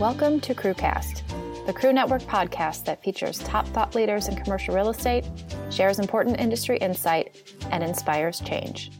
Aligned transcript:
Welcome 0.00 0.40
to 0.40 0.54
Crewcast, 0.54 1.66
the 1.66 1.74
Crew 1.74 1.92
Network 1.92 2.22
podcast 2.22 2.86
that 2.86 3.04
features 3.04 3.38
top 3.40 3.66
thought 3.68 3.94
leaders 3.94 4.28
in 4.28 4.34
commercial 4.34 4.74
real 4.74 4.88
estate, 4.88 5.26
shares 5.68 5.98
important 5.98 6.40
industry 6.40 6.78
insight, 6.78 7.54
and 7.70 7.84
inspires 7.84 8.40
change. 8.40 8.92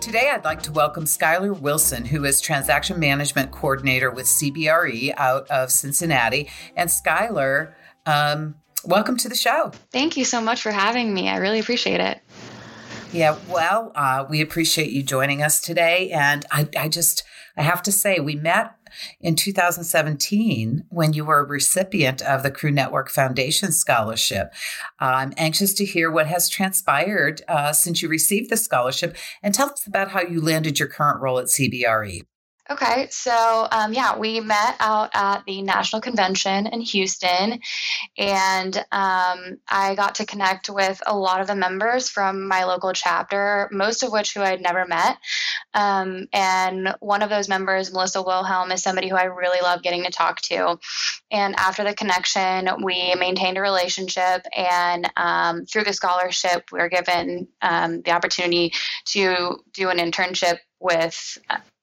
Today, 0.00 0.30
I'd 0.32 0.44
like 0.44 0.62
to 0.62 0.70
welcome 0.70 1.02
Skylar 1.02 1.58
Wilson, 1.58 2.04
who 2.04 2.24
is 2.24 2.40
Transaction 2.40 3.00
Management 3.00 3.50
Coordinator 3.50 4.08
with 4.12 4.26
CBRE 4.26 5.14
out 5.16 5.50
of 5.50 5.72
Cincinnati. 5.72 6.48
And 6.76 6.88
Skylar, 6.88 7.72
um, 8.06 8.54
welcome 8.84 9.16
to 9.16 9.28
the 9.28 9.34
show. 9.34 9.72
Thank 9.90 10.16
you 10.16 10.24
so 10.24 10.40
much 10.40 10.62
for 10.62 10.70
having 10.70 11.12
me. 11.12 11.28
I 11.28 11.38
really 11.38 11.58
appreciate 11.58 12.00
it. 12.00 12.20
Yeah, 13.12 13.36
well, 13.48 13.90
uh, 13.96 14.26
we 14.30 14.42
appreciate 14.42 14.90
you 14.90 15.02
joining 15.02 15.42
us 15.42 15.60
today. 15.60 16.12
And 16.12 16.46
I, 16.52 16.68
I 16.78 16.88
just, 16.88 17.24
I 17.56 17.62
have 17.62 17.82
to 17.82 17.90
say, 17.90 18.20
we 18.20 18.36
met 18.36 18.77
in 19.20 19.36
2017 19.36 20.84
when 20.90 21.12
you 21.12 21.24
were 21.24 21.40
a 21.40 21.44
recipient 21.44 22.22
of 22.22 22.42
the 22.42 22.50
Crew 22.50 22.70
Network 22.70 23.10
Foundation 23.10 23.72
Scholarship. 23.72 24.52
I'm 24.98 25.32
anxious 25.36 25.74
to 25.74 25.84
hear 25.84 26.10
what 26.10 26.26
has 26.26 26.48
transpired 26.48 27.42
uh, 27.48 27.72
since 27.72 28.02
you 28.02 28.08
received 28.08 28.50
the 28.50 28.56
scholarship 28.56 29.16
and 29.42 29.54
tell 29.54 29.70
us 29.70 29.86
about 29.86 30.10
how 30.10 30.22
you 30.22 30.40
landed 30.40 30.78
your 30.78 30.88
current 30.88 31.20
role 31.20 31.38
at 31.38 31.46
CBRE. 31.46 32.22
Okay, 32.70 33.08
so 33.10 33.66
um, 33.72 33.94
yeah, 33.94 34.18
we 34.18 34.40
met 34.40 34.76
out 34.78 35.08
at 35.14 35.42
the 35.46 35.62
national 35.62 36.02
convention 36.02 36.66
in 36.66 36.82
Houston, 36.82 37.60
and 38.18 38.76
um, 38.92 39.56
I 39.66 39.94
got 39.96 40.16
to 40.16 40.26
connect 40.26 40.68
with 40.68 41.00
a 41.06 41.16
lot 41.16 41.40
of 41.40 41.46
the 41.46 41.54
members 41.54 42.10
from 42.10 42.46
my 42.46 42.64
local 42.64 42.92
chapter, 42.92 43.70
most 43.72 44.02
of 44.02 44.12
which 44.12 44.34
who 44.34 44.42
I'd 44.42 44.60
never 44.60 44.84
met. 44.84 45.16
Um, 45.72 46.26
and 46.34 46.94
one 47.00 47.22
of 47.22 47.30
those 47.30 47.48
members, 47.48 47.90
Melissa 47.90 48.22
Wilhelm, 48.22 48.70
is 48.70 48.82
somebody 48.82 49.08
who 49.08 49.16
I 49.16 49.24
really 49.24 49.62
love 49.62 49.82
getting 49.82 50.04
to 50.04 50.10
talk 50.10 50.42
to. 50.42 50.78
And 51.30 51.54
after 51.56 51.84
the 51.84 51.94
connection, 51.94 52.68
we 52.82 53.14
maintained 53.14 53.56
a 53.56 53.62
relationship, 53.62 54.44
and 54.54 55.10
um, 55.16 55.64
through 55.64 55.84
the 55.84 55.94
scholarship, 55.94 56.64
we 56.70 56.80
were 56.80 56.90
given 56.90 57.48
um, 57.62 58.02
the 58.02 58.10
opportunity 58.10 58.74
to 59.06 59.56
do 59.72 59.88
an 59.88 59.96
internship 59.96 60.58
with 60.80 61.38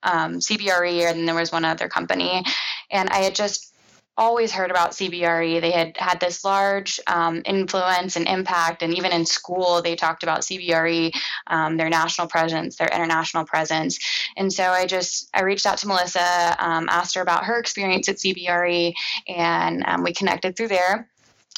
um, 0.05 0.35
CBRE, 0.35 1.09
and 1.09 1.27
there 1.27 1.35
was 1.35 1.51
one 1.51 1.65
other 1.65 1.89
company. 1.89 2.43
And 2.91 3.09
I 3.09 3.17
had 3.17 3.35
just 3.35 3.73
always 4.17 4.51
heard 4.51 4.71
about 4.71 4.91
CBRE. 4.91 5.59
They 5.59 5.71
had 5.71 5.97
had 5.97 6.19
this 6.19 6.45
large 6.45 6.99
um, 7.07 7.41
influence 7.45 8.15
and 8.15 8.27
impact, 8.27 8.81
and 8.81 8.95
even 8.95 9.11
in 9.11 9.25
school, 9.25 9.81
they 9.81 9.95
talked 9.95 10.23
about 10.23 10.41
CBRE, 10.41 11.11
um, 11.47 11.75
their 11.77 11.89
national 11.89 12.27
presence, 12.27 12.77
their 12.77 12.87
international 12.87 13.45
presence. 13.45 13.99
And 14.37 14.51
so 14.51 14.63
I 14.63 14.85
just 14.85 15.29
I 15.33 15.41
reached 15.41 15.65
out 15.65 15.79
to 15.79 15.87
Melissa, 15.87 16.55
um, 16.59 16.87
asked 16.89 17.15
her 17.15 17.21
about 17.21 17.45
her 17.45 17.59
experience 17.59 18.07
at 18.07 18.17
CBRE, 18.17 18.93
and 19.27 19.83
um, 19.85 20.03
we 20.03 20.13
connected 20.13 20.55
through 20.55 20.69
there 20.69 21.09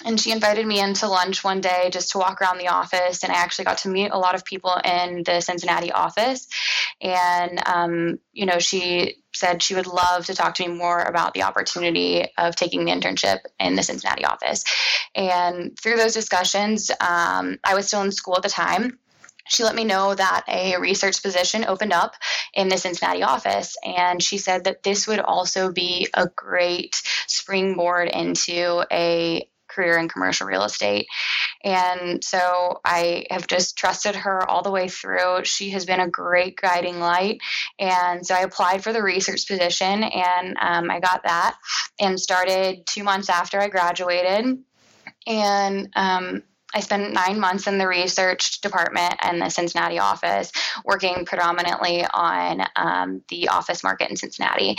and 0.05 0.19
she 0.19 0.31
invited 0.31 0.65
me 0.65 0.79
into 0.79 1.07
lunch 1.07 1.43
one 1.43 1.61
day 1.61 1.89
just 1.91 2.11
to 2.11 2.17
walk 2.17 2.41
around 2.41 2.57
the 2.57 2.67
office 2.67 3.23
and 3.23 3.31
i 3.31 3.35
actually 3.35 3.65
got 3.65 3.79
to 3.79 3.89
meet 3.89 4.11
a 4.11 4.17
lot 4.17 4.35
of 4.35 4.45
people 4.45 4.73
in 4.83 5.23
the 5.23 5.41
cincinnati 5.41 5.91
office 5.91 6.47
and 7.01 7.61
um, 7.65 8.19
you 8.33 8.45
know 8.45 8.59
she 8.59 9.15
said 9.33 9.61
she 9.61 9.75
would 9.75 9.87
love 9.87 10.25
to 10.25 10.35
talk 10.35 10.55
to 10.55 10.67
me 10.67 10.73
more 10.73 11.01
about 11.01 11.33
the 11.33 11.43
opportunity 11.43 12.25
of 12.37 12.55
taking 12.55 12.85
the 12.85 12.91
internship 12.91 13.39
in 13.59 13.75
the 13.75 13.83
cincinnati 13.83 14.25
office 14.25 14.63
and 15.15 15.77
through 15.79 15.95
those 15.95 16.13
discussions 16.13 16.91
um, 17.01 17.57
i 17.63 17.75
was 17.75 17.87
still 17.87 18.01
in 18.01 18.11
school 18.11 18.35
at 18.35 18.43
the 18.43 18.49
time 18.49 18.99
she 19.49 19.63
let 19.63 19.75
me 19.75 19.85
know 19.85 20.13
that 20.13 20.43
a 20.49 20.77
research 20.77 21.23
position 21.23 21.63
opened 21.65 21.93
up 21.93 22.15
in 22.53 22.67
the 22.67 22.77
Cincinnati 22.77 23.23
office. 23.23 23.77
And 23.81 24.21
she 24.21 24.37
said 24.37 24.65
that 24.65 24.83
this 24.83 25.07
would 25.07 25.19
also 25.19 25.71
be 25.71 26.09
a 26.13 26.27
great 26.35 27.01
springboard 27.27 28.09
into 28.09 28.83
a 28.91 29.47
career 29.77 29.97
in 29.97 30.09
commercial 30.09 30.47
real 30.47 30.63
estate. 30.63 31.07
And 31.63 32.23
so 32.23 32.79
I 32.83 33.25
have 33.29 33.47
just 33.47 33.77
trusted 33.77 34.15
her 34.15 34.49
all 34.49 34.63
the 34.63 34.71
way 34.71 34.87
through. 34.87 35.43
She 35.43 35.69
has 35.71 35.85
been 35.85 35.99
a 35.99 36.09
great 36.09 36.57
guiding 36.59 36.99
light. 36.99 37.39
And 37.77 38.25
so 38.25 38.33
I 38.33 38.39
applied 38.39 38.83
for 38.83 38.91
the 38.91 39.03
research 39.03 39.47
position 39.47 40.03
and 40.03 40.57
um, 40.59 40.89
I 40.89 40.99
got 40.99 41.23
that 41.23 41.57
and 41.99 42.19
started 42.19 42.85
two 42.87 43.03
months 43.03 43.29
after 43.29 43.61
I 43.61 43.67
graduated. 43.67 44.57
And 45.27 45.89
um, 45.95 46.43
I 46.73 46.81
spent 46.81 47.13
nine 47.13 47.39
months 47.39 47.67
in 47.67 47.77
the 47.77 47.87
research 47.87 48.61
department 48.61 49.15
and 49.21 49.41
the 49.41 49.49
Cincinnati 49.49 49.99
office, 49.99 50.51
working 50.83 51.25
predominantly 51.25 52.05
on 52.13 52.61
um, 52.75 53.21
the 53.29 53.49
office 53.49 53.83
market 53.83 54.09
in 54.09 54.17
Cincinnati. 54.17 54.75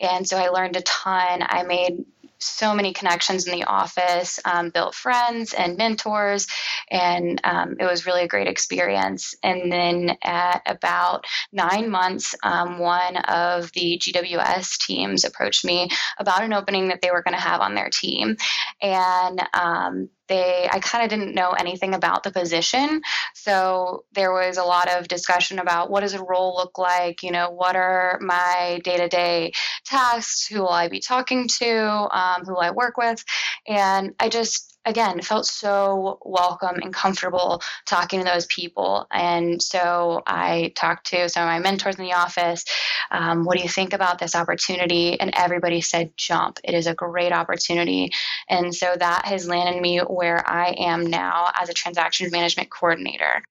And 0.00 0.28
so 0.28 0.36
I 0.36 0.48
learned 0.48 0.76
a 0.76 0.82
ton. 0.82 1.42
I 1.42 1.62
made 1.62 2.04
so 2.40 2.74
many 2.74 2.92
connections 2.92 3.46
in 3.46 3.52
the 3.52 3.64
office, 3.64 4.40
um, 4.44 4.70
built 4.70 4.94
friends 4.94 5.52
and 5.52 5.76
mentors, 5.76 6.46
and 6.90 7.40
um, 7.44 7.76
it 7.78 7.84
was 7.84 8.06
really 8.06 8.22
a 8.22 8.28
great 8.28 8.48
experience. 8.48 9.34
And 9.42 9.70
then 9.70 10.16
at 10.22 10.62
about 10.66 11.24
nine 11.52 11.90
months, 11.90 12.34
um, 12.42 12.78
one 12.78 13.16
of 13.16 13.70
the 13.72 14.00
GWS 14.00 14.78
teams 14.78 15.24
approached 15.24 15.64
me 15.64 15.88
about 16.18 16.42
an 16.42 16.52
opening 16.52 16.88
that 16.88 17.02
they 17.02 17.10
were 17.10 17.22
going 17.22 17.34
to 17.36 17.40
have 17.40 17.60
on 17.60 17.74
their 17.74 17.90
team. 17.90 18.36
And 18.80 19.42
um, 19.54 20.08
they 20.30 20.68
i 20.72 20.78
kind 20.78 21.04
of 21.04 21.10
didn't 21.10 21.34
know 21.34 21.50
anything 21.50 21.92
about 21.92 22.22
the 22.22 22.30
position. 22.30 23.02
So 23.34 24.04
there 24.12 24.32
was 24.32 24.56
a 24.56 24.64
lot 24.64 24.88
of 24.88 25.08
discussion 25.08 25.58
about 25.58 25.90
what 25.90 26.00
does 26.00 26.14
a 26.14 26.22
role 26.22 26.54
look 26.56 26.78
like? 26.78 27.22
You 27.22 27.32
know 27.32 27.50
what 27.50 27.76
are 27.76 28.18
my 28.22 28.80
day-to-day 28.84 29.52
tasks? 29.84 30.46
Who 30.46 30.60
will 30.60 30.70
i 30.70 30.88
be 30.88 31.00
talking 31.00 31.48
to? 31.58 32.08
Um, 32.16 32.44
who 32.44 32.54
will 32.54 32.60
i 32.60 32.70
work 32.70 32.96
with? 32.96 33.22
And 33.68 34.14
i 34.18 34.28
just 34.30 34.78
again 34.84 35.20
felt 35.20 35.46
so 35.46 36.18
welcome 36.24 36.76
and 36.82 36.92
comfortable 36.92 37.62
talking 37.86 38.20
to 38.20 38.24
those 38.24 38.46
people. 38.46 39.06
And 39.10 39.62
so 39.62 40.22
i 40.26 40.72
talked 40.76 41.08
to 41.08 41.28
some 41.28 41.42
of 41.42 41.48
my 41.48 41.58
mentors 41.58 41.96
in 41.96 42.04
the 42.04 42.14
office. 42.14 42.64
Um, 43.10 43.44
what 43.44 43.56
do 43.56 43.62
you 43.62 43.68
think 43.68 43.92
about 43.92 44.18
this 44.18 44.34
opportunity? 44.34 45.20
And 45.20 45.32
everybody 45.34 45.80
said 45.80 46.12
jump. 46.16 46.58
It 46.64 46.74
is 46.74 46.86
a 46.86 46.94
great 46.94 47.32
opportunity. 47.32 48.10
And 48.48 48.74
so 48.74 48.94
that 48.98 49.26
has 49.26 49.48
landed 49.48 49.80
me 49.80 49.98
where 49.98 50.46
i 50.48 50.74
am 50.78 51.06
now 51.06 51.50
as 51.54 51.68
a 51.68 51.74
transaction 51.74 52.30
management 52.30 52.70
coordinator. 52.70 53.42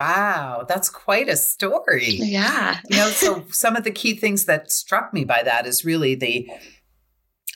Wow, 0.00 0.66
that's 0.68 0.90
quite 0.90 1.28
a 1.28 1.36
story. 1.36 2.16
Yeah. 2.16 2.80
you 2.90 2.98
know, 2.98 3.08
so 3.08 3.44
some 3.50 3.76
of 3.76 3.84
the 3.84 3.90
key 3.90 4.14
things 4.14 4.44
that 4.44 4.70
struck 4.70 5.14
me 5.14 5.24
by 5.24 5.42
that 5.42 5.66
is 5.66 5.86
really 5.86 6.14
the 6.14 6.50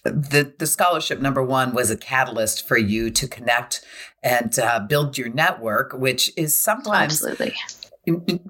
the 0.04 0.52
the 0.58 0.66
scholarship 0.66 1.20
number 1.20 1.42
one 1.42 1.74
was 1.74 1.90
a 1.90 1.96
catalyst 1.96 2.66
for 2.66 2.78
you 2.78 3.10
to 3.10 3.28
connect 3.28 3.84
and 4.22 4.58
uh, 4.58 4.80
build 4.80 5.18
your 5.18 5.28
network, 5.28 5.92
which 5.92 6.30
is 6.36 6.60
sometimes 6.60 7.24
absolutely 7.24 7.54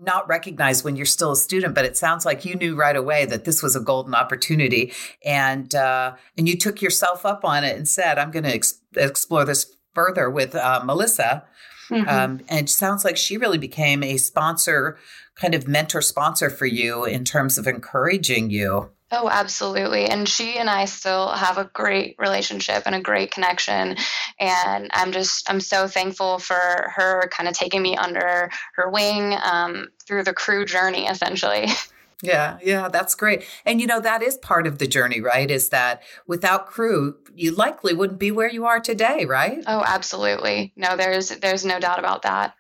not 0.03 0.29
recognized 0.29 0.85
when 0.85 0.97
you're 0.97 1.07
still 1.07 1.33
a 1.33 1.37
student. 1.37 1.75
But 1.75 1.85
it 1.85 1.97
sounds 1.97 2.25
like 2.25 2.45
you 2.45 2.55
knew 2.55 2.77
right 2.77 2.97
away 2.97 3.27
that 3.27 3.45
this 3.45 3.63
was 3.63 3.77
a 3.77 3.81
golden 3.81 4.15
opportunity, 4.15 4.93
and 5.25 5.75
uh, 5.75 6.15
and 6.37 6.49
you 6.49 6.57
took 6.57 6.81
yourself 6.81 7.27
up 7.27 7.45
on 7.45 7.65
it 7.65 7.77
and 7.77 7.89
said, 7.89 8.19
"I'm 8.19 8.31
going 8.31 8.45
to 8.45 8.55
ex- 8.55 8.81
explore 8.97 9.45
this 9.45 9.73
further 9.95 10.31
with 10.31 10.55
uh, 10.55 10.83
Melissa." 10.85 11.45
Mm-hmm. 11.91 12.09
Um, 12.09 12.41
and 12.49 12.61
it 12.61 12.69
sounds 12.69 13.05
like 13.05 13.17
she 13.17 13.37
really 13.37 13.59
became 13.59 14.05
a 14.05 14.17
sponsor, 14.17 14.97
kind 15.35 15.55
of 15.55 15.67
mentor 15.67 16.01
sponsor 16.01 16.49
for 16.49 16.67
you 16.67 17.05
in 17.05 17.25
terms 17.25 17.59
of 17.59 17.67
encouraging 17.67 18.51
you. 18.51 18.91
Oh, 19.13 19.29
absolutely. 19.29 20.07
And 20.07 20.29
she 20.29 20.57
and 20.57 20.71
I 20.71 20.85
still 20.85 21.31
have 21.31 21.59
a 21.59 21.65
great 21.65 22.15
relationship 22.19 22.85
and 22.87 22.95
a 22.95 23.01
great 23.01 23.33
connection. 23.33 23.97
And 24.39 24.91
I'm 24.93 25.11
just, 25.11 25.51
I'm 25.51 25.61
so 25.61 25.89
thankful 25.89 26.39
for 26.39 26.93
her 26.95 27.29
kind 27.33 27.49
of 27.49 27.55
taking 27.55 27.83
me 27.83 27.97
under 27.97 28.51
her 28.75 28.89
wing 28.89 29.35
um, 29.43 29.89
through 30.07 30.25
the 30.25 30.33
crew 30.33 30.65
journey, 30.65 31.07
essentially. 31.07 31.67
Yeah, 32.23 32.59
yeah, 32.63 32.89
that's 32.89 33.15
great. 33.15 33.45
And 33.65 33.81
you 33.81 33.87
know, 33.87 33.99
that 33.99 34.23
is 34.23 34.37
part 34.37 34.67
of 34.67 34.77
the 34.77 34.87
journey, 34.87 35.23
right? 35.23 35.51
Is 35.51 35.71
that 35.71 36.03
without 36.27 36.67
crew, 36.67 37.17
you 37.35 37.51
likely 37.55 37.95
wouldn't 37.95 38.19
be 38.19 38.31
where 38.31 38.51
you 38.51 38.67
are 38.67 38.79
today, 38.79 39.25
right? 39.25 39.65
Oh, 39.67 39.83
absolutely. 39.87 40.71
No, 40.77 40.99
there's 40.99 41.31
there's 41.31 41.65
no 41.65 41.81
doubt 41.81 41.99
about 41.99 42.21
that 42.21 42.55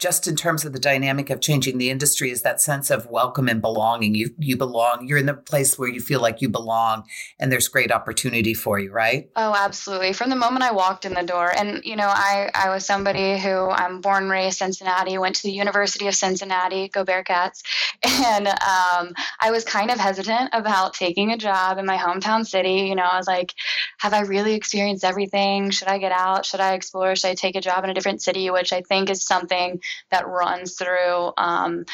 just 0.00 0.26
in 0.26 0.34
terms 0.34 0.64
of 0.64 0.72
the 0.72 0.78
dynamic 0.78 1.28
of 1.28 1.40
changing 1.40 1.76
the 1.76 1.90
industry 1.90 2.30
is 2.30 2.40
that 2.42 2.60
sense 2.60 2.90
of 2.90 3.06
welcome 3.10 3.48
and 3.48 3.60
belonging. 3.60 4.14
You 4.14 4.34
you 4.38 4.56
belong. 4.56 5.06
You're 5.06 5.18
in 5.18 5.26
the 5.26 5.34
place 5.34 5.78
where 5.78 5.88
you 5.88 6.00
feel 6.00 6.20
like 6.20 6.40
you 6.40 6.48
belong, 6.48 7.04
and 7.38 7.52
there's 7.52 7.68
great 7.68 7.92
opportunity 7.92 8.54
for 8.54 8.78
you, 8.78 8.90
right? 8.90 9.30
Oh, 9.36 9.54
absolutely. 9.56 10.14
From 10.14 10.30
the 10.30 10.36
moment 10.36 10.64
I 10.64 10.72
walked 10.72 11.04
in 11.04 11.12
the 11.12 11.22
door, 11.22 11.52
and 11.54 11.84
you 11.84 11.96
know, 11.96 12.08
I 12.08 12.50
I 12.54 12.70
was 12.70 12.86
somebody 12.86 13.38
who 13.38 13.68
I'm 13.68 14.00
born 14.00 14.24
and 14.24 14.32
raised 14.32 14.58
Cincinnati, 14.58 15.18
went 15.18 15.36
to 15.36 15.42
the 15.42 15.52
University 15.52 16.06
of 16.06 16.14
Cincinnati, 16.14 16.88
go 16.88 17.04
Bearcats, 17.04 17.62
and 18.02 18.48
um, 18.48 19.14
I 19.38 19.50
was 19.50 19.64
kind 19.64 19.90
of 19.90 19.98
hesitant 19.98 20.50
about 20.52 20.94
taking 20.94 21.30
a 21.30 21.36
job 21.36 21.76
in 21.78 21.84
my 21.84 21.98
hometown 21.98 22.46
city. 22.46 22.88
You 22.88 22.94
know, 22.94 23.08
I 23.10 23.18
was 23.18 23.26
like, 23.26 23.52
have 23.98 24.14
I 24.14 24.22
really 24.22 24.54
experienced 24.54 25.04
everything? 25.04 25.70
Should 25.70 25.88
I 25.88 25.98
get 25.98 26.12
out? 26.12 26.46
Should 26.46 26.60
I 26.60 26.72
explore? 26.72 27.14
Should 27.16 27.28
I 27.28 27.34
take 27.34 27.54
a 27.54 27.60
job 27.60 27.84
in 27.84 27.90
a 27.90 27.94
different 27.94 28.22
city? 28.22 28.48
Which 28.48 28.72
I 28.72 28.80
think 28.80 29.10
is 29.10 29.22
something 29.22 29.80
that 30.10 30.28
runs 30.28 30.74
through 30.74 31.32
um, 31.36 31.84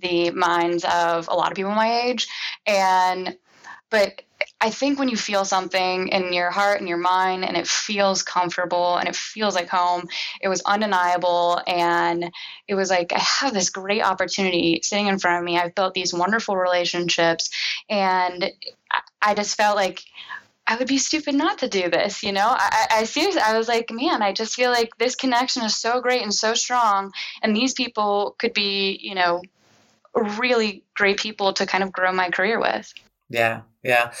the 0.00 0.30
minds 0.30 0.84
of 0.84 1.28
a 1.28 1.34
lot 1.34 1.50
of 1.50 1.56
people 1.56 1.72
my 1.72 2.02
age. 2.02 2.28
And 2.66 3.36
but 3.90 4.22
I 4.60 4.70
think 4.70 4.98
when 4.98 5.08
you 5.08 5.16
feel 5.16 5.44
something 5.44 6.08
in 6.08 6.32
your 6.32 6.50
heart 6.50 6.80
and 6.80 6.88
your 6.88 6.98
mind 6.98 7.44
and 7.44 7.56
it 7.56 7.66
feels 7.66 8.22
comfortable 8.22 8.96
and 8.96 9.08
it 9.08 9.14
feels 9.14 9.54
like 9.54 9.68
home, 9.68 10.08
it 10.40 10.48
was 10.48 10.62
undeniable. 10.62 11.60
And 11.66 12.32
it 12.66 12.74
was 12.74 12.90
like, 12.90 13.12
I 13.12 13.20
have 13.20 13.54
this 13.54 13.70
great 13.70 14.02
opportunity 14.02 14.80
sitting 14.82 15.06
in 15.06 15.18
front 15.18 15.38
of 15.38 15.44
me. 15.44 15.58
I've 15.58 15.74
built 15.74 15.94
these 15.94 16.12
wonderful 16.12 16.56
relationships. 16.56 17.50
And 17.88 18.50
I 19.22 19.34
just 19.34 19.56
felt 19.56 19.76
like, 19.76 20.02
I 20.66 20.76
would 20.76 20.88
be 20.88 20.98
stupid 20.98 21.34
not 21.34 21.58
to 21.58 21.68
do 21.68 21.90
this, 21.90 22.22
you 22.22 22.32
know. 22.32 22.46
I, 22.48 22.86
I 22.90 23.04
seriously, 23.04 23.40
I 23.42 23.56
was 23.56 23.68
like, 23.68 23.90
man, 23.90 24.22
I 24.22 24.32
just 24.32 24.54
feel 24.54 24.70
like 24.70 24.96
this 24.98 25.14
connection 25.14 25.62
is 25.62 25.76
so 25.76 26.00
great 26.00 26.22
and 26.22 26.32
so 26.32 26.54
strong, 26.54 27.12
and 27.42 27.54
these 27.54 27.74
people 27.74 28.34
could 28.38 28.54
be, 28.54 28.98
you 29.02 29.14
know, 29.14 29.42
really 30.38 30.84
great 30.94 31.18
people 31.18 31.52
to 31.54 31.66
kind 31.66 31.84
of 31.84 31.92
grow 31.92 32.12
my 32.12 32.30
career 32.30 32.60
with. 32.60 32.92
Yeah, 33.28 33.62
yeah. 33.84 34.12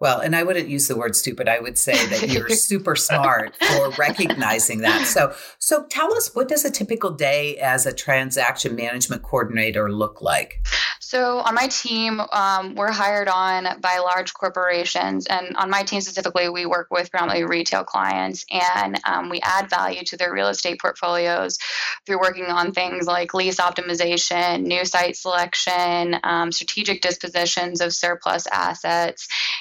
Well, 0.00 0.20
and 0.20 0.36
I 0.36 0.44
wouldn't 0.44 0.68
use 0.68 0.86
the 0.86 0.96
word 0.96 1.16
stupid. 1.16 1.48
I 1.48 1.58
would 1.58 1.76
say 1.76 2.06
that 2.06 2.28
you're 2.28 2.48
super 2.50 2.94
smart 2.94 3.56
for 3.56 3.90
recognizing 3.98 4.82
that. 4.82 5.06
So, 5.06 5.34
so 5.58 5.86
tell 5.86 6.14
us 6.14 6.34
what 6.34 6.46
does 6.48 6.64
a 6.64 6.70
typical 6.70 7.10
day 7.10 7.56
as 7.56 7.84
a 7.84 7.92
transaction 7.92 8.76
management 8.76 9.24
coordinator 9.24 9.90
look 9.90 10.22
like? 10.22 10.64
So, 11.00 11.38
on 11.38 11.54
my 11.54 11.68
team, 11.68 12.20
um, 12.32 12.74
we're 12.74 12.92
hired 12.92 13.28
on 13.28 13.80
by 13.80 13.98
large 13.98 14.34
corporations, 14.34 15.24
and 15.24 15.56
on 15.56 15.70
my 15.70 15.82
team 15.82 16.02
specifically, 16.02 16.50
we 16.50 16.66
work 16.66 16.88
with 16.90 17.10
predominantly 17.10 17.46
retail 17.46 17.82
clients, 17.82 18.44
and 18.50 19.00
um, 19.06 19.30
we 19.30 19.40
add 19.40 19.70
value 19.70 20.04
to 20.04 20.18
their 20.18 20.30
real 20.30 20.48
estate 20.48 20.78
portfolios 20.78 21.56
through 22.04 22.20
working 22.20 22.44
on 22.44 22.72
things 22.72 23.06
like 23.06 23.32
lease 23.32 23.56
optimization, 23.56 24.64
new 24.64 24.84
site 24.84 25.16
selection, 25.16 26.16
um, 26.24 26.52
strategic 26.52 27.00
dispositions 27.00 27.80
of 27.80 27.94
surplus 27.94 28.46
assets. 28.46 29.07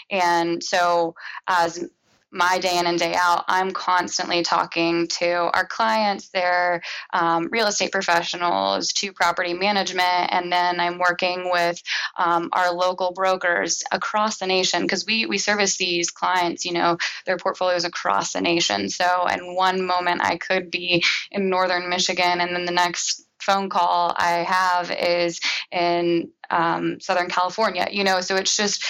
And 0.10 0.64
so, 0.64 1.16
as 1.48 1.84
my 2.32 2.60
day 2.60 2.78
in 2.78 2.86
and 2.86 3.00
day 3.00 3.16
out, 3.16 3.46
I'm 3.48 3.72
constantly 3.72 4.44
talking 4.44 5.08
to 5.20 5.50
our 5.54 5.66
clients, 5.66 6.30
their 6.30 6.82
um, 7.14 7.48
real 7.52 7.68
estate 7.68 7.92
professionals, 7.92 8.92
to 8.94 9.14
property 9.14 9.54
management, 9.54 10.30
and 10.32 10.52
then 10.52 10.80
I'm 10.80 11.00
working 11.00 11.50
with 11.52 11.82
um, 12.18 12.50
our 12.52 12.74
local 12.74 13.14
brokers 13.14 13.84
across 13.92 14.38
the 14.38 14.46
nation 14.46 14.82
because 14.82 15.06
we 15.06 15.26
we 15.26 15.38
service 15.38 15.78
these 15.78 16.12
clients, 16.12 16.66
you 16.66 16.74
know, 16.74 16.98
their 17.26 17.38
portfolios 17.38 17.86
across 17.86 18.34
the 18.34 18.42
nation. 18.42 18.90
So, 18.90 19.28
in 19.28 19.56
one 19.56 19.86
moment, 19.86 20.22
I 20.22 20.38
could 20.38 20.70
be 20.70 21.04
in 21.32 21.50
northern 21.50 21.90
Michigan, 21.90 22.42
and 22.42 22.54
then 22.54 22.66
the 22.66 22.72
next 22.72 23.27
phone 23.48 23.70
call 23.70 24.14
I 24.18 24.44
have 24.44 24.92
is 24.92 25.40
in 25.72 26.30
um, 26.50 27.00
Southern 27.00 27.30
California. 27.30 27.88
You 27.90 28.04
know, 28.04 28.20
so 28.22 28.36
it's 28.36 28.56
just 28.56 28.86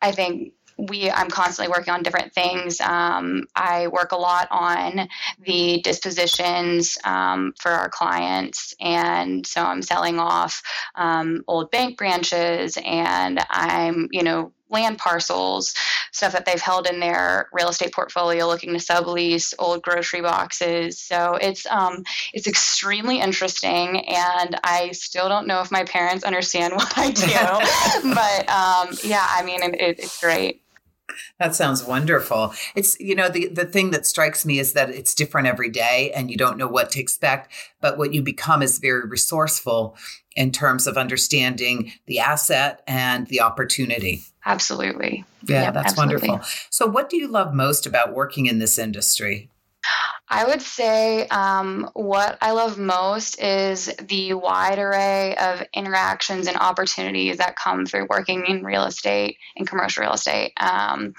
I 0.00 0.12
think 0.12 0.52
we 0.76 1.08
i'm 1.08 1.30
constantly 1.30 1.70
working 1.70 1.94
on 1.94 2.02
different 2.02 2.32
things 2.32 2.80
um, 2.80 3.44
i 3.54 3.86
work 3.86 4.10
a 4.10 4.16
lot 4.16 4.48
on 4.50 5.08
the 5.46 5.80
dispositions 5.82 6.98
um, 7.04 7.52
for 7.60 7.70
our 7.70 7.88
clients 7.88 8.74
and 8.80 9.46
so 9.46 9.62
i'm 9.62 9.82
selling 9.82 10.18
off 10.18 10.62
um, 10.96 11.44
old 11.46 11.70
bank 11.70 11.96
branches 11.96 12.76
and 12.84 13.38
i'm 13.50 14.08
you 14.10 14.24
know 14.24 14.52
land 14.74 14.98
parcels, 14.98 15.72
stuff 16.12 16.32
that 16.32 16.44
they've 16.44 16.60
held 16.60 16.86
in 16.86 17.00
their 17.00 17.48
real 17.52 17.68
estate 17.70 17.92
portfolio, 17.92 18.46
looking 18.46 18.72
to 18.72 18.78
sublease 18.78 19.54
old 19.58 19.82
grocery 19.82 20.20
boxes. 20.20 21.00
So 21.00 21.38
it's 21.40 21.64
um, 21.70 22.04
it's 22.34 22.46
extremely 22.46 23.20
interesting, 23.20 24.06
and 24.06 24.60
I 24.62 24.90
still 24.92 25.28
don't 25.30 25.46
know 25.46 25.62
if 25.62 25.70
my 25.70 25.84
parents 25.84 26.24
understand 26.24 26.74
what 26.76 26.92
I 26.98 27.10
do, 27.10 28.12
but 28.14 28.48
um, 28.50 28.98
yeah, 29.02 29.26
I 29.26 29.42
mean, 29.42 29.62
it, 29.62 29.74
it's 29.80 30.20
great. 30.20 30.63
That 31.38 31.54
sounds 31.54 31.84
wonderful. 31.84 32.54
It's, 32.74 32.98
you 32.98 33.14
know, 33.14 33.28
the, 33.28 33.48
the 33.48 33.66
thing 33.66 33.90
that 33.90 34.06
strikes 34.06 34.44
me 34.44 34.58
is 34.58 34.72
that 34.72 34.90
it's 34.90 35.14
different 35.14 35.46
every 35.46 35.70
day 35.70 36.12
and 36.14 36.30
you 36.30 36.36
don't 36.36 36.56
know 36.56 36.68
what 36.68 36.90
to 36.92 37.00
expect. 37.00 37.52
But 37.80 37.98
what 37.98 38.14
you 38.14 38.22
become 38.22 38.62
is 38.62 38.78
very 38.78 39.06
resourceful 39.06 39.96
in 40.36 40.50
terms 40.50 40.86
of 40.86 40.96
understanding 40.96 41.92
the 42.06 42.20
asset 42.20 42.82
and 42.86 43.26
the 43.28 43.40
opportunity. 43.40 44.22
Absolutely. 44.46 45.24
Yeah, 45.46 45.62
yep, 45.62 45.74
that's 45.74 45.92
absolutely. 45.92 46.28
wonderful. 46.28 46.48
So, 46.70 46.86
what 46.86 47.08
do 47.08 47.16
you 47.16 47.28
love 47.28 47.54
most 47.54 47.86
about 47.86 48.14
working 48.14 48.46
in 48.46 48.58
this 48.58 48.78
industry? 48.78 49.50
I 50.28 50.46
would 50.46 50.62
say 50.62 51.26
um, 51.28 51.90
what 51.92 52.38
I 52.40 52.52
love 52.52 52.78
most 52.78 53.38
is 53.40 53.92
the 54.08 54.32
wide 54.34 54.78
array 54.78 55.36
of 55.36 55.62
interactions 55.74 56.46
and 56.46 56.56
opportunities 56.56 57.36
that 57.36 57.56
come 57.56 57.84
through 57.84 58.06
working 58.08 58.46
in 58.46 58.64
real 58.64 58.84
estate 58.84 59.36
and 59.56 59.68
commercial 59.68 60.02
real 60.02 60.14
estate. 60.14 60.52
Um, 60.56 61.14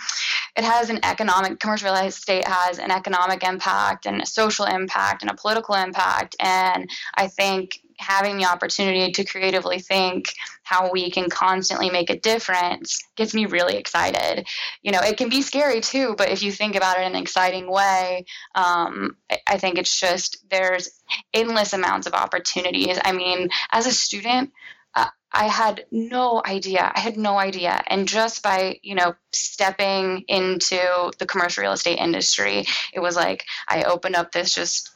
it 0.58 0.64
has 0.64 0.90
an 0.90 1.00
economic, 1.04 1.60
commercial 1.60 1.92
real 1.92 2.04
estate 2.04 2.48
has 2.48 2.80
an 2.80 2.90
economic 2.90 3.44
impact 3.44 4.08
and 4.08 4.22
a 4.22 4.26
social 4.26 4.66
impact 4.66 5.22
and 5.22 5.30
a 5.30 5.36
political 5.36 5.76
impact. 5.76 6.36
And 6.40 6.90
I 7.14 7.28
think 7.28 7.82
having 7.98 8.38
the 8.38 8.46
opportunity 8.46 9.12
to 9.12 9.24
creatively 9.24 9.80
think 9.80 10.34
how 10.64 10.92
we 10.92 11.12
can 11.12 11.30
constantly 11.30 11.90
make 11.90 12.10
a 12.10 12.20
difference 12.20 13.04
gets 13.16 13.34
me 13.34 13.46
really 13.46 13.76
excited. 13.76 14.48
You 14.82 14.92
know, 14.92 15.00
it 15.02 15.18
can 15.18 15.30
be 15.30 15.42
scary 15.42 15.82
too, 15.82 16.16
but 16.18 16.30
if 16.30 16.44
you 16.44 16.52
think 16.52 16.76
about 16.76 16.98
it 16.98 17.02
in 17.02 17.16
an 17.16 17.22
exciting 17.22 17.70
way, 17.70 18.26
um, 18.56 19.18
I 19.48 19.58
think 19.58 19.78
it's 19.78 20.00
just 20.00 20.38
there's 20.50 20.90
endless 21.34 21.74
amounts 21.74 22.08
of 22.08 22.14
opportunities. 22.14 23.00
I 23.04 23.12
mean, 23.12 23.50
as 23.72 23.86
a 23.86 23.92
student, 23.92 24.52
uh, 24.96 25.08
I 25.32 25.48
had 25.48 25.86
no 25.92 26.42
idea. 26.46 26.92
I 26.96 27.00
had 27.00 27.18
no 27.18 27.38
idea. 27.38 27.84
And 27.88 28.08
just 28.08 28.42
by, 28.42 28.80
you 28.82 28.96
know, 28.96 29.16
stepping 29.34 30.24
into 30.30 30.80
the 31.20 31.26
commercial 31.26 31.64
real 31.64 31.74
estate 31.74 32.00
industry, 32.00 32.66
it 32.94 33.02
was 33.02 33.18
like 33.18 33.44
I 33.68 33.84
opened 33.84 34.16
up 34.16 34.32
this 34.32 34.56
just 34.56 34.95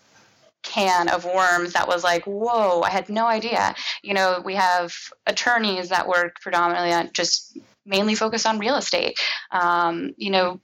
can 0.64 1.10
of 1.10 1.26
worms 1.26 1.74
that 1.74 1.88
was 1.88 2.04
like, 2.04 2.26
whoa, 2.26 2.82
I 2.82 2.90
had 2.90 3.10
no 3.10 3.26
idea. 3.26 3.76
You 4.04 4.14
know, 4.14 4.42
we 4.44 4.56
have 4.56 4.94
attorneys 5.26 5.90
that 5.90 6.08
work 6.08 6.40
predominantly 6.42 6.94
on 6.94 7.10
just 7.14 7.58
mainly 7.86 8.16
focused 8.16 8.46
on 8.46 8.60
real 8.60 8.76
estate. 8.76 9.20
Um, 9.52 10.14
you 10.18 10.30
know, 10.30 10.60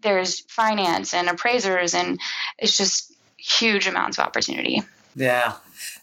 there's 0.00 0.40
finance 0.40 1.14
and 1.14 1.28
appraisers, 1.28 1.94
and 1.94 2.18
it's 2.58 2.76
just 2.76 3.12
huge 3.36 3.86
amounts 3.86 4.18
of 4.18 4.24
opportunity. 4.24 4.82
Yeah. 5.14 5.54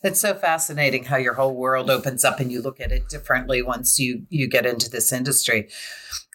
It's 0.03 0.19
so 0.19 0.33
fascinating 0.33 1.05
how 1.05 1.17
your 1.17 1.33
whole 1.33 1.55
world 1.55 1.89
opens 1.89 2.25
up 2.25 2.39
and 2.39 2.51
you 2.51 2.61
look 2.61 2.79
at 2.79 2.91
it 2.91 3.09
differently 3.09 3.61
once 3.61 3.99
you 3.99 4.25
you 4.29 4.47
get 4.47 4.65
into 4.65 4.89
this 4.89 5.11
industry. 5.11 5.69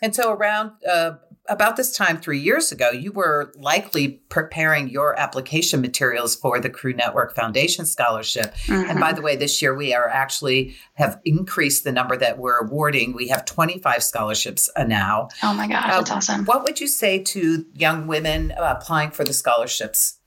And 0.00 0.14
so 0.14 0.32
around 0.32 0.72
uh, 0.88 1.12
about 1.48 1.76
this 1.76 1.96
time 1.96 2.18
three 2.18 2.38
years 2.38 2.70
ago, 2.70 2.90
you 2.90 3.10
were 3.10 3.52
likely 3.56 4.20
preparing 4.28 4.88
your 4.88 5.18
application 5.18 5.80
materials 5.80 6.36
for 6.36 6.60
the 6.60 6.70
Crew 6.70 6.92
Network 6.92 7.34
Foundation 7.34 7.84
Scholarship. 7.84 8.54
Mm-hmm. 8.66 8.90
And 8.90 9.00
by 9.00 9.08
mm-hmm. 9.08 9.16
the 9.16 9.22
way, 9.22 9.36
this 9.36 9.60
year 9.60 9.74
we 9.74 9.92
are 9.92 10.08
actually 10.08 10.76
have 10.94 11.20
increased 11.24 11.84
the 11.84 11.92
number 11.92 12.16
that 12.16 12.38
we're 12.38 12.58
awarding. 12.58 13.12
We 13.12 13.28
have 13.28 13.44
25 13.44 14.02
scholarships 14.02 14.70
uh, 14.76 14.84
now. 14.84 15.28
Oh 15.42 15.52
my 15.54 15.66
gosh, 15.66 15.84
uh, 15.84 15.98
that's 15.98 16.10
awesome. 16.10 16.44
What 16.44 16.62
would 16.64 16.80
you 16.80 16.86
say 16.86 17.18
to 17.18 17.66
young 17.74 18.06
women 18.06 18.52
uh, 18.52 18.76
applying 18.78 19.10
for 19.10 19.24
the 19.24 19.32
scholarships 19.32 20.18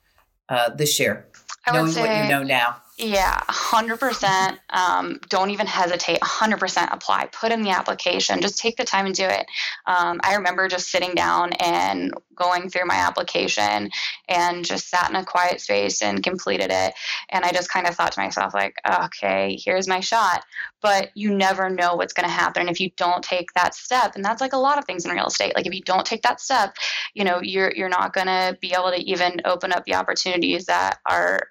uh, 0.50 0.69
this 0.69 1.00
year, 1.00 1.27
I 1.65 1.74
knowing 1.74 1.91
say, 1.91 2.01
what 2.01 2.24
you 2.24 2.29
know 2.29 2.43
now? 2.43 2.81
Yeah, 2.97 3.37
100%. 3.49 4.57
Um, 4.69 5.19
don't 5.27 5.49
even 5.49 5.67
hesitate. 5.67 6.21
100% 6.21 6.93
apply. 6.93 7.25
Put 7.33 7.51
in 7.51 7.61
the 7.61 7.71
application. 7.71 8.39
Just 8.39 8.57
take 8.57 8.77
the 8.77 8.85
time 8.85 9.05
and 9.05 9.13
do 9.13 9.25
it. 9.25 9.45
Um, 9.85 10.21
I 10.23 10.35
remember 10.35 10.69
just 10.69 10.89
sitting 10.89 11.13
down 11.13 11.51
and 11.53 12.13
going 12.35 12.69
through 12.69 12.85
my 12.85 12.95
application 12.95 13.89
and 14.29 14.63
just 14.63 14.89
sat 14.89 15.09
in 15.09 15.17
a 15.17 15.25
quiet 15.25 15.59
space 15.59 16.01
and 16.01 16.23
completed 16.23 16.71
it. 16.71 16.93
And 17.29 17.43
I 17.43 17.51
just 17.51 17.69
kind 17.69 17.85
of 17.85 17.95
thought 17.95 18.13
to 18.13 18.21
myself, 18.21 18.53
like, 18.53 18.75
okay, 18.89 19.59
here's 19.61 19.89
my 19.89 19.99
shot. 19.99 20.45
But 20.81 21.09
you 21.15 21.35
never 21.35 21.69
know 21.69 21.95
what's 21.95 22.13
going 22.13 22.27
to 22.27 22.33
happen 22.33 22.61
And 22.61 22.69
if 22.69 22.79
you 22.79 22.91
don't 22.95 23.23
take 23.23 23.51
that 23.55 23.75
step. 23.75 24.15
And 24.15 24.23
that's 24.23 24.39
like 24.39 24.53
a 24.53 24.57
lot 24.57 24.77
of 24.77 24.85
things 24.85 25.03
in 25.03 25.11
real 25.11 25.27
estate. 25.27 25.53
Like 25.53 25.67
if 25.67 25.73
you 25.73 25.81
don't 25.81 26.05
take 26.05 26.21
that 26.21 26.39
step, 26.39 26.75
you 27.13 27.25
know, 27.25 27.41
you're 27.41 27.73
you're 27.75 27.89
not 27.89 28.13
going 28.13 28.27
to 28.27 28.57
be 28.61 28.73
able 28.73 28.91
to 28.91 29.01
even 29.01 29.41
open 29.43 29.73
up 29.73 29.83
the 29.83 29.95
opportunities 29.95 30.65
that 30.65 30.99
are 31.05 31.41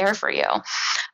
there 0.00 0.14
for 0.14 0.30
you. 0.30 0.48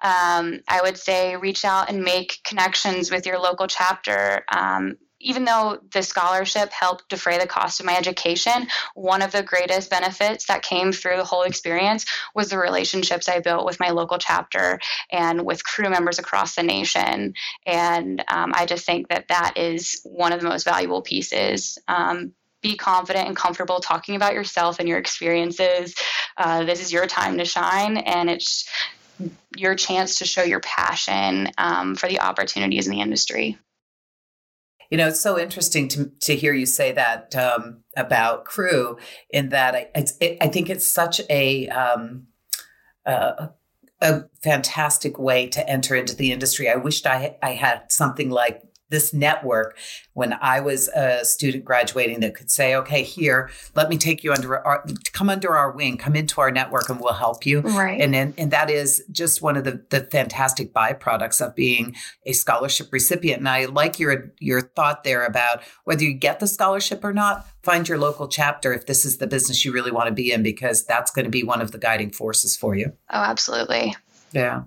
Um, 0.02 0.61
I 0.69 0.81
would 0.83 0.99
say 0.99 1.37
reach 1.37 1.64
out 1.64 1.90
and 1.90 2.02
make 2.02 2.38
connections 2.45 3.11
with 3.11 3.26
your 3.26 3.38
local 3.38 3.66
chapter. 3.66 4.45
Um, 4.50 4.97
even 5.19 5.45
though 5.45 5.78
the 5.93 6.02
scholarship 6.02 6.71
helped 6.71 7.09
defray 7.09 7.38
the 7.38 7.47
cost 7.47 7.81
of 7.81 7.87
my 7.87 7.97
education, 7.97 8.69
one 8.95 9.23
of 9.23 9.33
the 9.33 9.43
greatest 9.43 9.90
benefits 9.90 10.47
that 10.47 10.62
came 10.62 10.93
through 10.93 11.16
the 11.16 11.25
whole 11.25 11.43
experience 11.43 12.05
was 12.35 12.50
the 12.50 12.59
relationships 12.59 13.28
I 13.28 13.40
built 13.40 13.64
with 13.64 13.81
my 13.81 13.90
local 13.90 14.19
chapter 14.19 14.78
and 15.11 15.45
with 15.45 15.64
crew 15.64 15.88
members 15.88 16.19
across 16.19 16.55
the 16.55 16.62
nation. 16.62 17.33
And 17.64 18.23
um, 18.28 18.52
I 18.55 18.66
just 18.66 18.85
think 18.85 19.09
that 19.09 19.28
that 19.28 19.55
is 19.57 20.00
one 20.05 20.33
of 20.33 20.40
the 20.40 20.49
most 20.49 20.64
valuable 20.64 21.02
pieces. 21.02 21.78
Um, 21.88 22.33
be 22.67 22.77
confident 22.77 23.29
and 23.29 23.37
comfortable 23.37 23.81
talking 23.81 24.17
about 24.17 24.35
yourself 24.35 24.79
and 24.79 24.89
your 24.89 24.99
experiences. 24.99 25.95
Uh, 26.37 26.65
this 26.65 26.81
is 26.81 26.93
your 26.93 27.07
time 27.07 27.39
to 27.39 27.45
shine, 27.45 27.97
and 27.97 28.29
it's 28.29 28.69
your 29.57 29.75
chance 29.75 30.19
to 30.19 30.25
show 30.25 30.43
your 30.43 30.61
passion 30.61 31.49
um, 31.59 31.95
for 31.95 32.09
the 32.09 32.21
opportunities 32.21 32.87
in 32.87 32.93
the 32.93 33.01
industry. 33.01 33.59
You 34.91 34.99
know, 34.99 35.09
it's 35.09 35.21
so 35.21 35.39
interesting 35.39 35.89
to, 35.89 36.13
to 36.23 36.37
hear 36.37 36.53
you 36.53 36.67
say 36.67 36.93
that 36.93 37.35
um, 37.35 37.83
about 37.97 38.45
crew. 38.45 38.99
in 39.31 39.49
that 39.51 39.75
I, 39.75 40.05
it, 40.21 40.39
I 40.41 40.49
think 40.49 40.71
it's 40.71 40.87
such 40.87 41.21
a, 41.29 41.69
um, 41.69 42.27
uh, 43.05 43.49
a 44.01 44.25
fantastic 44.43 45.19
way 45.19 45.49
to 45.49 45.69
enter 45.69 45.97
into 45.97 46.15
the 46.15 46.31
industry. 46.31 46.69
I 46.69 46.77
wished 46.77 47.07
I, 47.07 47.37
I 47.43 47.53
had 47.53 47.91
something 47.91 48.31
like 48.31 48.63
this 48.88 49.12
network 49.12 49.76
when 50.12 50.33
I 50.40 50.61
was 50.61 50.88
a 50.88 51.25
student 51.25 51.64
graduating 51.64 52.21
that 52.21 52.35
could 52.35 52.50
say, 52.50 52.75
okay, 52.76 53.02
here, 53.02 53.50
let 53.75 53.88
me 53.88 53.99
take 53.99 54.23
you 54.23 54.33
under 54.33 54.64
our, 54.64 54.87
come 55.12 55.28
under 55.28 55.57
our 55.57 55.73
wing, 55.73 55.97
come 55.97 56.14
into 56.14 56.40
our 56.40 56.50
network 56.50 56.88
and 56.88 57.00
we'll 57.00 57.12
help 57.12 57.45
you. 57.45 57.61
Right. 57.61 58.00
And, 58.00 58.14
and, 58.14 58.35
and 58.38 58.50
that 58.52 58.71
is 58.71 59.05
just 59.11 59.43
one 59.43 59.57
of 59.57 59.64
the, 59.64 59.85
the 59.90 60.02
fantastic 60.02 60.73
byproducts 60.73 61.45
of 61.45 61.55
being 61.55 61.97
a 62.25 62.33
scholarship 62.33 62.93
recipient. 62.93 63.40
And 63.40 63.49
I 63.49 63.64
like 63.64 63.99
your, 63.99 64.33
your 64.38 64.61
thought 64.61 65.05
there 65.05 65.25
about 65.25 65.62
whether 65.85 66.05
you 66.05 66.14
get 66.14 66.40
the 66.40 66.47
scholarship 66.47 67.05
or 67.05 67.12
not, 67.12 67.47
find 67.62 67.88
your 67.88 67.99
local 67.99 68.28
chapter 68.28 68.73
if 68.73 68.87
this 68.87 69.05
is 69.05 69.19
the 69.19 69.26
business 69.26 69.64
you 69.64 69.73
really 69.73 69.90
want 69.90 70.07
to 70.09 70.14
be 70.14 70.31
in, 70.31 70.43
because 70.43 70.85
that's 70.87 71.11
going 71.11 71.25
to 71.25 71.31
be 71.31 71.43
one 71.43 71.61
of 71.61 71.73
the 71.73 71.78
guiding 71.78 72.12
forces 72.12 72.57
for 72.57 72.76
you. 72.76 72.93
Oh, 73.11 73.21
absolutely. 73.21 73.97
Yeah. 74.33 74.62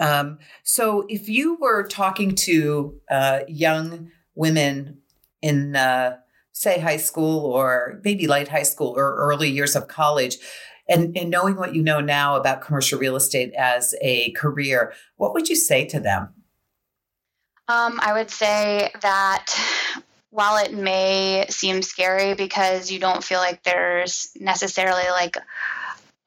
Um, 0.00 0.38
so, 0.62 1.06
if 1.08 1.28
you 1.28 1.56
were 1.56 1.86
talking 1.86 2.34
to 2.36 3.00
uh, 3.10 3.40
young 3.48 4.10
women 4.34 4.98
in, 5.42 5.76
uh, 5.76 6.16
say, 6.52 6.80
high 6.80 6.96
school 6.96 7.46
or 7.46 8.00
maybe 8.04 8.26
late 8.26 8.48
high 8.48 8.62
school 8.62 8.94
or 8.96 9.14
early 9.16 9.50
years 9.50 9.76
of 9.76 9.88
college, 9.88 10.36
and, 10.88 11.16
and 11.16 11.30
knowing 11.30 11.56
what 11.56 11.74
you 11.74 11.82
know 11.82 12.00
now 12.00 12.36
about 12.36 12.60
commercial 12.60 12.98
real 12.98 13.16
estate 13.16 13.52
as 13.54 13.94
a 14.02 14.32
career, 14.32 14.92
what 15.16 15.32
would 15.32 15.48
you 15.48 15.56
say 15.56 15.86
to 15.86 16.00
them? 16.00 16.34
Um, 17.68 17.98
I 18.02 18.12
would 18.12 18.30
say 18.30 18.90
that 19.00 19.46
while 20.34 20.62
it 20.62 20.74
may 20.74 21.46
seem 21.48 21.80
scary 21.80 22.34
because 22.34 22.90
you 22.90 22.98
don't 22.98 23.24
feel 23.24 23.38
like 23.38 23.62
there's 23.62 24.32
necessarily 24.38 25.08
like 25.10 25.36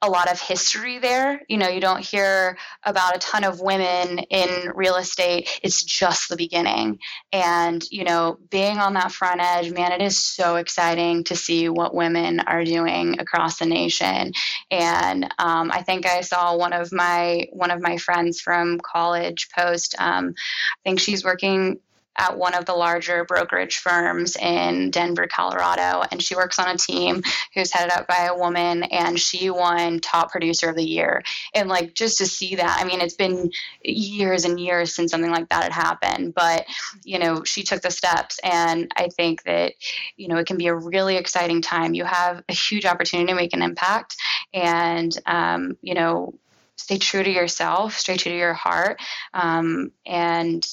a 0.00 0.08
lot 0.08 0.30
of 0.30 0.40
history 0.40 0.98
there. 0.98 1.42
You 1.48 1.58
know, 1.58 1.68
you 1.68 1.80
don't 1.80 2.04
hear 2.04 2.56
about 2.84 3.16
a 3.16 3.18
ton 3.18 3.42
of 3.42 3.60
women 3.60 4.20
in 4.30 4.70
real 4.74 4.94
estate. 4.94 5.48
It's 5.62 5.82
just 5.82 6.28
the 6.28 6.36
beginning. 6.36 7.00
And, 7.32 7.82
you 7.90 8.04
know, 8.04 8.38
being 8.50 8.78
on 8.78 8.94
that 8.94 9.10
front 9.10 9.40
edge, 9.40 9.72
man, 9.72 9.90
it 9.92 10.00
is 10.00 10.16
so 10.16 10.56
exciting 10.56 11.24
to 11.24 11.36
see 11.36 11.68
what 11.68 11.94
women 11.94 12.40
are 12.40 12.64
doing 12.64 13.18
across 13.18 13.58
the 13.58 13.66
nation. 13.66 14.32
And 14.70 15.24
um, 15.38 15.72
I 15.72 15.82
think 15.82 16.06
I 16.06 16.20
saw 16.20 16.56
one 16.56 16.72
of 16.72 16.92
my 16.92 17.48
one 17.52 17.72
of 17.72 17.80
my 17.80 17.96
friends 17.96 18.40
from 18.40 18.78
college 18.78 19.48
post. 19.56 19.96
Um, 19.98 20.34
I 20.36 20.88
think 20.88 21.00
she's 21.00 21.24
working 21.24 21.80
at 22.18 22.36
one 22.36 22.54
of 22.54 22.66
the 22.66 22.74
larger 22.74 23.24
brokerage 23.24 23.78
firms 23.78 24.36
in 24.36 24.90
Denver, 24.90 25.26
Colorado. 25.26 26.02
And 26.10 26.22
she 26.22 26.34
works 26.34 26.58
on 26.58 26.68
a 26.68 26.76
team 26.76 27.22
who's 27.54 27.72
headed 27.72 27.92
up 27.92 28.06
by 28.06 28.26
a 28.26 28.36
woman, 28.36 28.82
and 28.82 29.18
she 29.18 29.48
won 29.50 30.00
top 30.00 30.30
producer 30.32 30.68
of 30.68 30.76
the 30.76 30.84
year. 30.84 31.22
And 31.54 31.68
like 31.68 31.94
just 31.94 32.18
to 32.18 32.26
see 32.26 32.56
that, 32.56 32.78
I 32.80 32.84
mean, 32.84 33.00
it's 33.00 33.14
been 33.14 33.50
years 33.82 34.44
and 34.44 34.58
years 34.58 34.94
since 34.94 35.10
something 35.10 35.30
like 35.30 35.48
that 35.48 35.62
had 35.62 35.72
happened, 35.72 36.34
but 36.34 36.66
you 37.04 37.18
know, 37.18 37.44
she 37.44 37.62
took 37.62 37.82
the 37.82 37.90
steps. 37.90 38.38
And 38.42 38.90
I 38.96 39.08
think 39.08 39.44
that, 39.44 39.74
you 40.16 40.28
know, 40.28 40.36
it 40.36 40.46
can 40.46 40.58
be 40.58 40.66
a 40.66 40.74
really 40.74 41.16
exciting 41.16 41.62
time. 41.62 41.94
You 41.94 42.04
have 42.04 42.42
a 42.48 42.52
huge 42.52 42.84
opportunity 42.84 43.28
to 43.28 43.36
make 43.36 43.54
an 43.54 43.62
impact. 43.62 44.16
And, 44.52 45.16
um, 45.26 45.76
you 45.82 45.94
know, 45.94 46.34
stay 46.76 46.98
true 46.98 47.22
to 47.22 47.30
yourself, 47.30 47.98
stay 47.98 48.16
true 48.16 48.32
to 48.32 48.38
your 48.38 48.54
heart. 48.54 49.00
Um, 49.34 49.92
and 50.06 50.66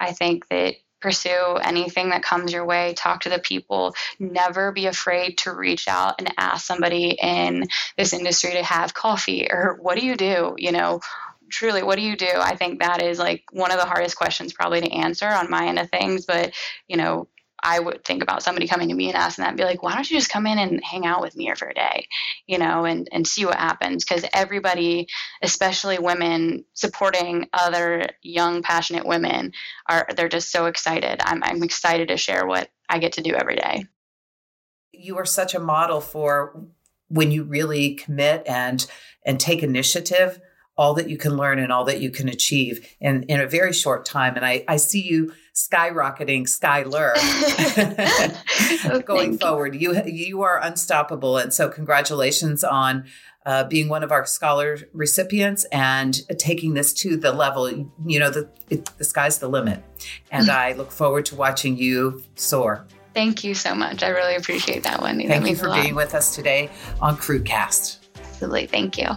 I 0.00 0.12
think 0.12 0.48
that 0.48 0.74
pursue 1.00 1.58
anything 1.62 2.10
that 2.10 2.22
comes 2.22 2.52
your 2.52 2.64
way 2.64 2.94
talk 2.94 3.20
to 3.20 3.28
the 3.28 3.38
people. 3.38 3.94
Never 4.18 4.72
be 4.72 4.86
afraid 4.86 5.38
to 5.38 5.52
reach 5.52 5.86
out 5.86 6.16
and 6.18 6.32
ask 6.36 6.66
somebody 6.66 7.16
in 7.20 7.66
this 7.96 8.12
industry 8.12 8.52
to 8.52 8.62
have 8.64 8.94
coffee 8.94 9.48
or 9.50 9.78
what 9.80 9.98
do 9.98 10.04
you 10.04 10.16
do? 10.16 10.54
You 10.58 10.72
know 10.72 11.00
truly 11.50 11.82
what 11.82 11.96
do 11.96 12.02
you 12.02 12.16
do? 12.16 12.30
I 12.34 12.56
think 12.56 12.80
that 12.80 13.02
is 13.02 13.18
like 13.18 13.44
one 13.52 13.70
of 13.70 13.78
the 13.78 13.86
hardest 13.86 14.16
questions 14.16 14.52
probably 14.52 14.82
to 14.82 14.92
answer 14.92 15.26
on 15.26 15.50
my 15.50 15.66
end 15.66 15.78
of 15.78 15.88
things 15.90 16.26
but 16.26 16.52
you 16.88 16.96
know 16.96 17.28
I 17.62 17.80
would 17.80 18.04
think 18.04 18.22
about 18.22 18.42
somebody 18.42 18.68
coming 18.68 18.88
to 18.88 18.94
me 18.94 19.08
and 19.08 19.16
asking 19.16 19.42
that 19.42 19.48
and 19.48 19.56
be 19.56 19.64
like, 19.64 19.82
why 19.82 19.94
don't 19.94 20.08
you 20.08 20.16
just 20.16 20.30
come 20.30 20.46
in 20.46 20.58
and 20.58 20.82
hang 20.82 21.06
out 21.06 21.20
with 21.20 21.36
me 21.36 21.44
here 21.44 21.56
for 21.56 21.68
a 21.68 21.74
day, 21.74 22.06
you 22.46 22.58
know, 22.58 22.84
and, 22.84 23.08
and 23.12 23.26
see 23.26 23.44
what 23.44 23.56
happens. 23.56 24.04
Because 24.04 24.24
everybody, 24.32 25.08
especially 25.42 25.98
women 25.98 26.64
supporting 26.74 27.48
other 27.52 28.06
young, 28.22 28.62
passionate 28.62 29.06
women, 29.06 29.52
are 29.88 30.06
they're 30.16 30.28
just 30.28 30.52
so 30.52 30.66
excited. 30.66 31.20
I'm, 31.22 31.42
I'm 31.42 31.62
excited 31.62 32.08
to 32.08 32.16
share 32.16 32.46
what 32.46 32.68
I 32.88 32.98
get 32.98 33.14
to 33.14 33.22
do 33.22 33.34
every 33.34 33.56
day. 33.56 33.86
You 34.92 35.18
are 35.18 35.26
such 35.26 35.54
a 35.54 35.60
model 35.60 36.00
for 36.00 36.66
when 37.08 37.30
you 37.30 37.44
really 37.44 37.94
commit 37.94 38.42
and 38.46 38.86
and 39.24 39.40
take 39.40 39.62
initiative 39.62 40.40
all 40.78 40.94
that 40.94 41.10
you 41.10 41.18
can 41.18 41.36
learn 41.36 41.58
and 41.58 41.72
all 41.72 41.84
that 41.84 42.00
you 42.00 42.10
can 42.10 42.28
achieve 42.28 42.88
in, 43.00 43.24
in 43.24 43.40
a 43.40 43.46
very 43.46 43.72
short 43.72 44.06
time. 44.06 44.36
And 44.36 44.46
I, 44.46 44.64
I 44.68 44.76
see 44.76 45.02
you 45.02 45.32
skyrocketing 45.52 46.44
Skylar 46.44 47.14
going 49.04 49.36
forward. 49.38 49.74
You 49.74 50.00
you 50.06 50.42
are 50.42 50.62
unstoppable, 50.62 51.36
and 51.36 51.52
so 51.52 51.68
congratulations 51.68 52.62
on 52.62 53.06
uh, 53.44 53.64
being 53.64 53.88
one 53.88 54.04
of 54.04 54.12
our 54.12 54.24
scholar 54.24 54.78
recipients 54.92 55.64
and 55.72 56.20
taking 56.38 56.74
this 56.74 56.94
to 56.94 57.16
the 57.16 57.32
level. 57.32 57.68
You 58.06 58.20
know, 58.20 58.30
the 58.30 58.48
it, 58.70 58.86
the 58.98 59.04
sky's 59.04 59.38
the 59.38 59.48
limit, 59.48 59.82
and 60.30 60.48
I 60.50 60.74
look 60.74 60.92
forward 60.92 61.26
to 61.26 61.34
watching 61.34 61.76
you 61.76 62.22
soar. 62.36 62.86
Thank 63.14 63.42
you 63.42 63.54
so 63.54 63.74
much. 63.74 64.04
I 64.04 64.10
really 64.10 64.36
appreciate 64.36 64.84
that, 64.84 65.02
Wendy. 65.02 65.26
Thank 65.26 65.42
that 65.42 65.50
you 65.50 65.56
for 65.56 65.72
being 65.72 65.96
with 65.96 66.14
us 66.14 66.36
today 66.36 66.70
on 67.00 67.16
Crewcast. 67.16 67.98
Absolutely. 68.16 68.66
Thank 68.66 68.96
you. 68.96 69.08